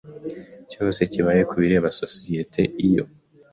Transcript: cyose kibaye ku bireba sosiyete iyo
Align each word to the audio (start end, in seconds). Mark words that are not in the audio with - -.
cyose 0.71 0.99
kibaye 1.11 1.41
ku 1.49 1.55
bireba 1.61 1.89
sosiyete 2.01 2.61
iyo 2.87 3.03